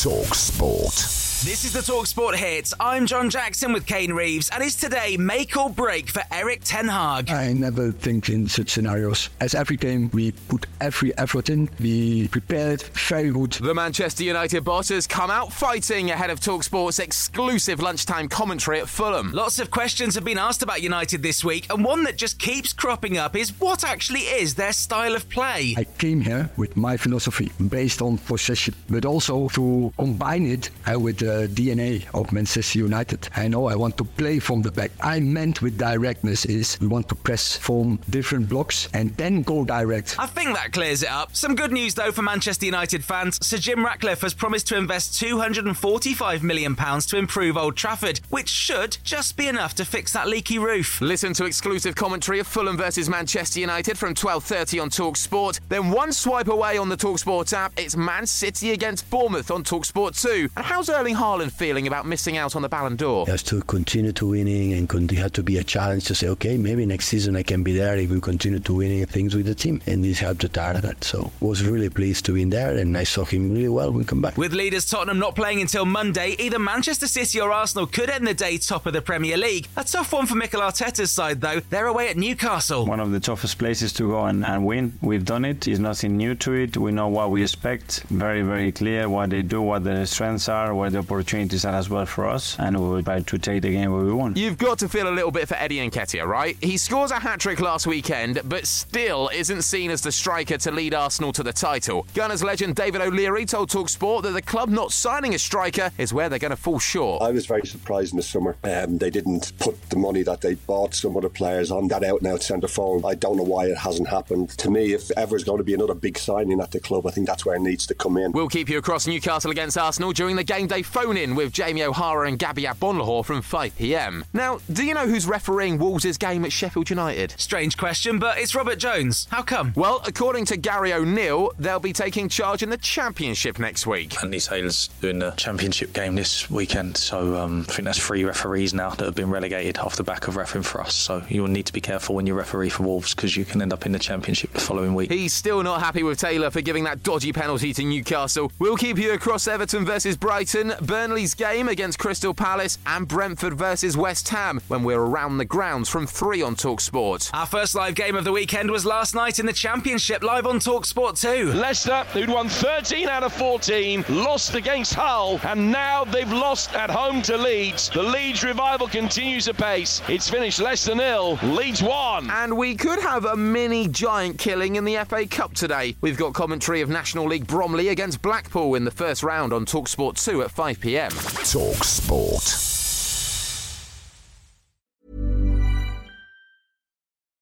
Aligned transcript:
Talk 0.00 0.32
Sport. 0.32 1.18
This 1.44 1.64
is 1.64 1.72
the 1.72 1.78
Talksport 1.78 2.34
Hits. 2.34 2.74
I'm 2.80 3.06
John 3.06 3.30
Jackson 3.30 3.72
with 3.72 3.86
Kane 3.86 4.12
Reeves, 4.12 4.50
and 4.50 4.60
it's 4.60 4.74
today 4.74 5.16
make 5.16 5.56
or 5.56 5.70
break 5.70 6.10
for 6.10 6.20
Erik 6.32 6.62
Ten 6.64 6.88
Hag. 6.88 7.30
I 7.30 7.52
never 7.52 7.92
think 7.92 8.28
in 8.28 8.48
such 8.48 8.70
scenarios. 8.70 9.30
As 9.40 9.54
every 9.54 9.76
game, 9.76 10.10
we 10.12 10.32
put 10.32 10.66
every 10.80 11.16
effort 11.16 11.48
in. 11.48 11.70
We 11.78 12.26
prepared 12.26 12.82
very 12.82 13.30
good. 13.30 13.52
The 13.52 13.72
Manchester 13.72 14.24
United 14.24 14.64
boss 14.64 14.88
has 14.88 15.06
come 15.06 15.30
out 15.30 15.52
fighting 15.52 16.10
ahead 16.10 16.30
of 16.30 16.40
Talksport's 16.40 16.98
exclusive 16.98 17.80
lunchtime 17.80 18.28
commentary 18.28 18.80
at 18.80 18.88
Fulham. 18.88 19.30
Lots 19.30 19.60
of 19.60 19.70
questions 19.70 20.16
have 20.16 20.24
been 20.24 20.38
asked 20.38 20.64
about 20.64 20.82
United 20.82 21.22
this 21.22 21.44
week, 21.44 21.72
and 21.72 21.84
one 21.84 22.02
that 22.02 22.16
just 22.16 22.40
keeps 22.40 22.72
cropping 22.72 23.16
up 23.16 23.36
is 23.36 23.50
what 23.60 23.84
actually 23.84 24.22
is 24.22 24.56
their 24.56 24.72
style 24.72 25.14
of 25.14 25.28
play? 25.28 25.76
I 25.78 25.84
came 25.84 26.20
here 26.20 26.50
with 26.56 26.76
my 26.76 26.96
philosophy 26.96 27.52
based 27.68 28.02
on 28.02 28.18
possession, 28.18 28.74
but 28.90 29.04
also 29.04 29.48
to 29.50 29.87
combine 29.96 30.46
it 30.46 30.70
uh, 30.90 30.98
with 30.98 31.18
the 31.18 31.48
DNA 31.52 32.06
of 32.14 32.32
Manchester 32.32 32.78
United. 32.78 33.28
I 33.36 33.48
know 33.48 33.66
I 33.66 33.74
want 33.74 33.96
to 33.98 34.04
play 34.04 34.38
from 34.38 34.62
the 34.62 34.70
back. 34.70 34.90
I 35.00 35.20
meant 35.20 35.62
with 35.62 35.78
directness 35.78 36.44
is 36.44 36.78
we 36.80 36.86
want 36.86 37.08
to 37.08 37.14
press 37.14 37.56
from 37.56 37.98
different 38.10 38.48
blocks 38.48 38.88
and 38.94 39.16
then 39.16 39.42
go 39.42 39.64
direct. 39.64 40.16
I 40.18 40.26
think 40.26 40.54
that 40.54 40.72
clears 40.72 41.02
it 41.02 41.10
up. 41.10 41.34
Some 41.34 41.54
good 41.54 41.72
news 41.72 41.94
though 41.94 42.12
for 42.12 42.22
Manchester 42.22 42.66
United 42.66 43.04
fans. 43.04 43.38
Sir 43.44 43.58
Jim 43.58 43.84
Ratcliffe 43.84 44.22
has 44.22 44.34
promised 44.34 44.68
to 44.68 44.76
invest 44.76 45.12
£245 45.22 46.42
million 46.42 46.74
to 46.76 47.16
improve 47.16 47.56
Old 47.56 47.76
Trafford, 47.76 48.20
which 48.30 48.48
should 48.48 48.98
just 49.04 49.36
be 49.36 49.48
enough 49.48 49.74
to 49.76 49.84
fix 49.84 50.12
that 50.12 50.28
leaky 50.28 50.58
roof. 50.58 51.00
Listen 51.00 51.32
to 51.34 51.44
exclusive 51.44 51.94
commentary 51.94 52.38
of 52.40 52.46
Fulham 52.46 52.76
versus 52.76 53.08
Manchester 53.08 53.60
United 53.60 53.98
from 53.98 54.14
12:30 54.14 54.82
on 54.82 54.90
Talk 54.90 55.16
Sport. 55.16 55.60
Then 55.68 55.90
one 55.90 56.12
swipe 56.12 56.48
away 56.48 56.78
on 56.78 56.88
the 56.88 56.96
Talk 56.96 57.18
Sport 57.18 57.52
app, 57.52 57.72
it's 57.76 57.96
Man 57.96 58.26
City 58.26 58.72
against 58.72 59.08
Bournemouth 59.10 59.50
on 59.50 59.62
Talk 59.62 59.77
Sport 59.84 60.14
2. 60.14 60.50
And 60.56 60.64
how's 60.64 60.88
Erling 60.88 61.16
Haaland 61.16 61.52
feeling 61.52 61.86
about 61.86 62.06
missing 62.06 62.36
out 62.36 62.56
on 62.56 62.62
the 62.62 62.68
Ballon 62.68 62.96
d'Or? 62.96 63.24
He 63.26 63.30
has 63.30 63.42
to 63.44 63.60
continue 63.62 64.12
to 64.12 64.26
winning 64.26 64.72
and 64.72 64.88
con- 64.88 65.04
it 65.04 65.12
had 65.12 65.34
to 65.34 65.42
be 65.42 65.58
a 65.58 65.64
challenge 65.64 66.04
to 66.06 66.14
say, 66.14 66.28
okay, 66.28 66.56
maybe 66.56 66.86
next 66.86 67.06
season 67.06 67.36
I 67.36 67.42
can 67.42 67.62
be 67.62 67.76
there 67.76 67.96
if 67.96 68.10
we 68.10 68.20
continue 68.20 68.58
to 68.58 68.74
winning 68.74 69.04
things 69.06 69.34
with 69.34 69.46
the 69.46 69.54
team. 69.54 69.80
And 69.86 70.04
this 70.04 70.18
helped 70.18 70.42
the 70.42 70.48
target. 70.48 70.82
That. 70.82 71.02
So 71.02 71.30
was 71.40 71.64
really 71.64 71.88
pleased 71.88 72.24
to 72.26 72.32
be 72.32 72.42
in 72.42 72.50
there 72.50 72.76
and 72.76 72.96
I 72.96 73.04
saw 73.04 73.24
him 73.24 73.52
really 73.52 73.68
well 73.68 73.90
when 73.90 74.00
he 74.00 74.06
come 74.06 74.20
back. 74.20 74.36
With 74.36 74.52
leaders 74.52 74.88
Tottenham 74.88 75.18
not 75.18 75.34
playing 75.34 75.60
until 75.60 75.84
Monday, 75.84 76.36
either 76.38 76.58
Manchester 76.58 77.06
City 77.06 77.40
or 77.40 77.52
Arsenal 77.52 77.86
could 77.86 78.10
end 78.10 78.26
the 78.26 78.34
day 78.34 78.58
top 78.58 78.86
of 78.86 78.92
the 78.92 79.02
Premier 79.02 79.36
League. 79.36 79.68
A 79.76 79.84
tough 79.84 80.12
one 80.12 80.26
for 80.26 80.34
Mikel 80.34 80.60
Arteta's 80.60 81.10
side, 81.10 81.40
though. 81.40 81.60
They're 81.60 81.86
away 81.86 82.08
at 82.08 82.16
Newcastle. 82.16 82.86
One 82.86 83.00
of 83.00 83.10
the 83.10 83.20
toughest 83.20 83.58
places 83.58 83.92
to 83.94 84.08
go 84.08 84.24
and, 84.24 84.44
and 84.44 84.64
win. 84.64 84.98
We've 85.00 85.24
done 85.24 85.44
it. 85.44 85.66
It's 85.66 85.78
nothing 85.78 86.16
new 86.16 86.34
to 86.36 86.52
it. 86.52 86.76
We 86.76 86.92
know 86.92 87.08
what 87.08 87.30
we 87.30 87.42
expect. 87.42 88.02
Very, 88.04 88.42
very 88.42 88.72
clear 88.72 89.08
what 89.08 89.30
they 89.30 89.42
do, 89.42 89.60
what 89.68 89.84
the 89.84 90.06
strengths 90.06 90.48
are, 90.48 90.74
where 90.74 90.90
the 90.90 90.98
opportunities 90.98 91.64
are 91.64 91.74
as 91.74 91.88
well 91.90 92.06
for 92.06 92.26
us. 92.26 92.58
And 92.58 92.76
we 92.78 92.88
will 92.88 93.02
try 93.02 93.20
to 93.20 93.38
take 93.38 93.62
the 93.62 93.70
game 93.70 93.92
where 93.92 94.02
we 94.02 94.12
want. 94.12 94.36
You've 94.36 94.58
got 94.58 94.78
to 94.80 94.88
feel 94.88 95.08
a 95.08 95.10
little 95.10 95.30
bit 95.30 95.46
for 95.46 95.54
Eddie 95.54 95.78
Nketiah, 95.88 96.26
right? 96.26 96.56
He 96.60 96.76
scores 96.76 97.10
a 97.10 97.18
hat 97.18 97.40
trick 97.40 97.60
last 97.60 97.86
weekend, 97.86 98.40
but 98.44 98.66
still 98.66 99.30
isn't 99.32 99.62
seen 99.62 99.90
as 99.90 100.00
the 100.00 100.10
striker 100.10 100.58
to 100.58 100.70
lead 100.70 100.94
Arsenal 100.94 101.32
to 101.32 101.42
the 101.42 101.52
title. 101.52 102.06
Gunners 102.14 102.42
legend 102.42 102.74
David 102.74 103.00
O'Leary 103.00 103.44
told 103.44 103.70
Talksport 103.70 104.22
that 104.22 104.30
the 104.30 104.42
club 104.42 104.68
not 104.68 104.92
signing 104.92 105.34
a 105.34 105.38
striker 105.38 105.90
is 105.98 106.12
where 106.12 106.28
they're 106.28 106.38
going 106.38 106.50
to 106.50 106.56
fall 106.56 106.78
short. 106.78 107.22
I 107.22 107.30
was 107.30 107.46
very 107.46 107.66
surprised 107.66 108.12
in 108.12 108.16
the 108.16 108.22
summer. 108.22 108.56
Um, 108.64 108.98
they 108.98 109.10
didn't 109.10 109.52
put 109.58 109.90
the 109.90 109.96
money 109.96 110.22
that 110.22 110.40
they 110.40 110.54
bought 110.54 110.94
some 110.94 111.16
other 111.16 111.28
players 111.28 111.70
on 111.70 111.88
that 111.88 112.04
out 112.04 112.20
and 112.20 112.28
out 112.28 112.42
centre 112.42 112.68
forward. 112.68 113.06
I 113.06 113.14
don't 113.14 113.36
know 113.36 113.42
why 113.42 113.66
it 113.66 113.76
hasn't 113.76 114.08
happened. 114.08 114.50
To 114.50 114.70
me, 114.70 114.92
if 114.94 115.10
ever's 115.16 115.44
going 115.44 115.58
to 115.58 115.64
be 115.64 115.74
another 115.74 115.94
big 115.94 116.18
signing 116.18 116.60
at 116.60 116.70
the 116.70 116.80
club, 116.80 117.06
I 117.06 117.10
think 117.10 117.26
that's 117.26 117.44
where 117.44 117.56
it 117.56 117.60
needs 117.60 117.86
to 117.88 117.94
come 117.94 118.16
in. 118.16 118.32
We'll 118.32 118.48
keep 118.48 118.68
you 118.68 118.78
across 118.78 119.06
Newcastle 119.06 119.50
against 119.58 119.76
Arsenal 119.76 120.12
during 120.12 120.36
the 120.36 120.44
game 120.44 120.68
day 120.68 120.82
phone 120.82 121.16
in 121.16 121.34
with 121.34 121.52
Jamie 121.52 121.82
O'Hara 121.82 122.28
and 122.28 122.38
Gabby 122.38 122.62
Agbonlahor 122.62 123.24
from 123.24 123.42
5 123.42 123.76
pm. 123.76 124.24
Now, 124.32 124.60
do 124.72 124.84
you 124.84 124.94
know 124.94 125.08
who's 125.08 125.26
refereeing 125.26 125.78
Wolves' 125.78 126.16
game 126.16 126.44
at 126.44 126.52
Sheffield 126.52 126.90
United? 126.90 127.34
Strange 127.38 127.76
question, 127.76 128.20
but 128.20 128.38
it's 128.38 128.54
Robert 128.54 128.78
Jones. 128.78 129.26
How 129.32 129.42
come? 129.42 129.72
Well, 129.74 130.00
according 130.06 130.44
to 130.44 130.56
Gary 130.56 130.92
O'Neill, 130.92 131.50
they'll 131.58 131.80
be 131.80 131.92
taking 131.92 132.28
charge 132.28 132.62
in 132.62 132.70
the 132.70 132.76
Championship 132.76 133.58
next 133.58 133.84
week. 133.84 134.22
Andy 134.22 134.38
Taylor's 134.38 134.90
doing 135.00 135.18
the 135.18 135.32
Championship 135.32 135.92
game 135.92 136.14
this 136.14 136.48
weekend, 136.48 136.96
so 136.96 137.34
um, 137.34 137.66
I 137.68 137.72
think 137.72 137.86
that's 137.86 137.98
three 137.98 138.22
referees 138.22 138.72
now 138.72 138.90
that 138.90 139.04
have 139.04 139.16
been 139.16 139.28
relegated 139.28 139.78
off 139.78 139.96
the 139.96 140.04
back 140.04 140.28
of 140.28 140.36
refereeing 140.36 140.62
for 140.62 140.80
us. 140.80 140.94
So 140.94 141.24
you 141.28 141.42
will 141.42 141.48
need 141.48 141.66
to 141.66 141.72
be 141.72 141.80
careful 141.80 142.14
when 142.14 142.28
you 142.28 142.34
referee 142.34 142.68
for 142.68 142.84
Wolves 142.84 143.12
because 143.12 143.36
you 143.36 143.44
can 143.44 143.60
end 143.60 143.72
up 143.72 143.86
in 143.86 143.90
the 143.90 143.98
Championship 143.98 144.52
the 144.52 144.60
following 144.60 144.94
week. 144.94 145.10
He's 145.10 145.32
still 145.32 145.64
not 145.64 145.80
happy 145.80 146.04
with 146.04 146.20
Taylor 146.20 146.52
for 146.52 146.60
giving 146.60 146.84
that 146.84 147.02
dodgy 147.02 147.32
penalty 147.32 147.72
to 147.72 147.82
Newcastle. 147.82 148.52
We'll 148.60 148.76
keep 148.76 148.98
you 148.98 149.14
across 149.14 149.47
Everton 149.48 149.84
versus 149.84 150.16
Brighton, 150.16 150.74
Burnley's 150.82 151.34
game 151.34 151.68
against 151.68 151.98
Crystal 151.98 152.34
Palace, 152.34 152.78
and 152.86 153.08
Brentford 153.08 153.54
versus 153.54 153.96
West 153.96 154.28
Ham 154.28 154.60
when 154.68 154.84
we're 154.84 155.00
around 155.00 155.38
the 155.38 155.44
grounds 155.44 155.88
from 155.88 156.06
3 156.06 156.42
on 156.42 156.54
Talk 156.54 156.80
Sport. 156.80 157.30
Our 157.32 157.46
first 157.46 157.74
live 157.74 157.94
game 157.94 158.14
of 158.14 158.24
the 158.24 158.32
weekend 158.32 158.70
was 158.70 158.84
last 158.84 159.14
night 159.14 159.38
in 159.38 159.46
the 159.46 159.52
Championship, 159.52 160.22
live 160.22 160.46
on 160.46 160.60
Talk 160.60 160.84
Sport 160.84 161.16
2. 161.16 161.52
Leicester, 161.54 162.04
who'd 162.12 162.28
won 162.28 162.48
13 162.48 163.08
out 163.08 163.22
of 163.22 163.32
14, 163.32 164.04
lost 164.10 164.54
against 164.54 164.92
Hull, 164.92 165.40
and 165.44 165.72
now 165.72 166.04
they've 166.04 166.30
lost 166.30 166.74
at 166.74 166.90
home 166.90 167.22
to 167.22 167.36
Leeds. 167.38 167.88
The 167.88 168.02
Leeds 168.02 168.44
revival 168.44 168.86
continues 168.86 169.48
apace. 169.48 170.02
It's 170.08 170.28
finished 170.28 170.60
Leicester 170.60 170.94
nil, 170.94 171.38
Leeds 171.42 171.82
1. 171.82 172.30
And 172.30 172.56
we 172.56 172.74
could 172.74 173.00
have 173.00 173.24
a 173.24 173.36
mini 173.36 173.88
giant 173.88 174.38
killing 174.38 174.76
in 174.76 174.84
the 174.84 174.96
FA 175.06 175.26
Cup 175.26 175.54
today. 175.54 175.96
We've 176.02 176.18
got 176.18 176.34
commentary 176.34 176.82
of 176.82 176.90
National 176.90 177.26
League 177.26 177.46
Bromley 177.46 177.88
against 177.88 178.20
Blackpool 178.20 178.74
in 178.74 178.84
the 178.84 178.90
first 178.90 179.22
round 179.22 179.37
on 179.38 179.64
Talksport 179.64 180.22
2 180.22 180.42
at 180.42 180.50
5 180.50 180.80
pm. 180.80 181.10
Talksport. 181.10 182.68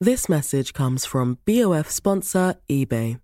This 0.00 0.28
message 0.28 0.74
comes 0.74 1.06
from 1.06 1.38
BOF 1.46 1.90
sponsor 1.90 2.56
eBay. 2.70 3.18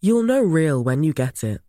You'll 0.00 0.22
know 0.22 0.40
real 0.40 0.82
when 0.82 1.02
you 1.02 1.12
get 1.12 1.44
it. 1.44 1.60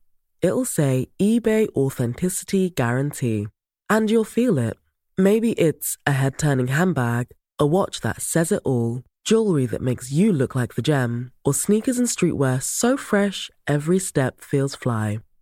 It'll 0.42 0.64
say 0.64 1.10
eBay 1.22 1.68
Authenticity 1.76 2.70
Guarantee. 2.70 3.48
And 3.90 4.10
you'll 4.10 4.24
feel 4.24 4.58
it. 4.58 4.78
Maybe 5.18 5.52
it's 5.52 5.98
a 6.08 6.14
head 6.14 6.38
turning 6.38 6.68
handbag, 6.68 7.28
a 7.60 7.66
watch 7.68 8.00
that 8.02 8.22
says 8.22 8.54
it 8.54 8.62
all, 8.64 9.04
jewelry 9.26 9.66
that 9.66 9.82
makes 9.82 10.14
you 10.14 10.32
look 10.32 10.56
like 10.56 10.76
the 10.76 10.82
gem, 10.82 11.32
or 11.44 11.54
sneakers 11.54 12.00
and 12.00 12.08
streetwear 12.08 12.62
so 12.62 12.96
fresh 12.96 13.52
every 13.68 14.00
step 14.00 14.40
feels 14.40 14.76
fly. 14.76 15.20